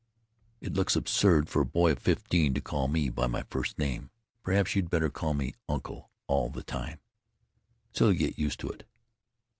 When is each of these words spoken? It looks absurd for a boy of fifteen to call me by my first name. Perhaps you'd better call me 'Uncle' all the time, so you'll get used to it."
It 0.61 0.73
looks 0.73 0.95
absurd 0.95 1.47
for 1.47 1.61
a 1.61 1.63
boy 1.67 1.91
of 1.91 1.99
fifteen 1.99 2.55
to 2.55 2.59
call 2.59 2.87
me 2.87 3.07
by 3.11 3.27
my 3.27 3.43
first 3.51 3.77
name. 3.77 4.09
Perhaps 4.41 4.75
you'd 4.75 4.89
better 4.89 5.11
call 5.11 5.35
me 5.35 5.53
'Uncle' 5.69 6.09
all 6.25 6.49
the 6.49 6.63
time, 6.63 6.99
so 7.93 8.05
you'll 8.09 8.17
get 8.17 8.39
used 8.39 8.59
to 8.61 8.69
it." 8.71 8.87